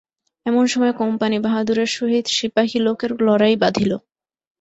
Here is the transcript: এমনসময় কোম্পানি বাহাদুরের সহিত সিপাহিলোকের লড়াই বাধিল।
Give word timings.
এমনসময় 0.45 0.93
কোম্পানি 1.01 1.37
বাহাদুরের 1.39 1.89
সহিত 1.97 2.25
সিপাহিলোকের 2.37 3.11
লড়াই 3.19 3.55
বাধিল। 3.63 3.91